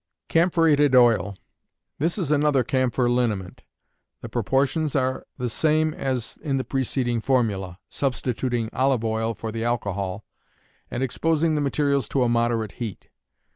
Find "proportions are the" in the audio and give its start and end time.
4.29-5.47